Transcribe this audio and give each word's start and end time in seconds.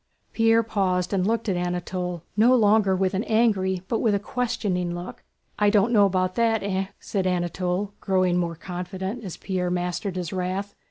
Pierre 0.33 0.63
paused 0.63 1.13
and 1.13 1.27
looked 1.27 1.47
at 1.47 1.55
Anatole 1.55 2.23
no 2.35 2.55
longer 2.55 2.95
with 2.95 3.13
an 3.13 3.23
angry 3.25 3.83
but 3.87 3.99
with 3.99 4.15
a 4.15 4.19
questioning 4.19 4.95
look. 4.95 5.23
"I 5.59 5.69
don't 5.69 5.93
know 5.93 6.07
about 6.07 6.33
that, 6.33 6.63
eh?" 6.63 6.87
said 6.99 7.27
Anatole, 7.27 7.93
growing 7.99 8.35
more 8.37 8.55
confident 8.55 9.23
as 9.23 9.37
Pierre 9.37 9.69
mastered 9.69 10.15
his 10.15 10.33
wrath. 10.33 10.73